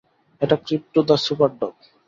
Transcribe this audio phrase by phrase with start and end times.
[0.41, 1.73] এটা Krypto the Superdog!